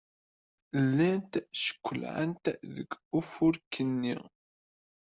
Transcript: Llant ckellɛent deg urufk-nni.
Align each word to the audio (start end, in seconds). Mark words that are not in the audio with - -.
Llant 0.85 1.31
ckellɛent 1.61 2.45
deg 2.75 2.89
urufk-nni. 3.17 4.15